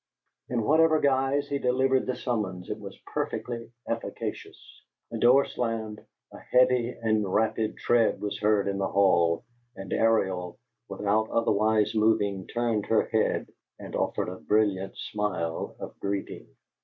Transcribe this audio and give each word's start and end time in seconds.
In 0.49 0.63
whatever 0.63 0.99
guise 0.99 1.47
he 1.47 1.59
delivered 1.59 2.07
the 2.07 2.15
summons, 2.15 2.71
it 2.71 2.79
was 2.79 2.97
perfectly 3.13 3.71
efficacious. 3.87 4.57
A 5.11 5.19
door 5.19 5.45
slammed, 5.45 6.01
a 6.33 6.39
heavy 6.39 6.89
and 6.89 7.31
rapid 7.31 7.77
tread 7.77 8.19
was 8.19 8.39
heard 8.39 8.67
in 8.67 8.79
the 8.79 8.87
hall, 8.87 9.43
and 9.75 9.93
Ariel, 9.93 10.57
without 10.89 11.29
otherwise 11.29 11.93
moving, 11.93 12.47
turned 12.47 12.87
her 12.87 13.03
head 13.09 13.51
and 13.77 13.95
offered 13.95 14.27
a 14.29 14.39
brilliant 14.39 14.97
smile 14.97 15.75
of 15.79 15.93
greeting. 15.99 16.47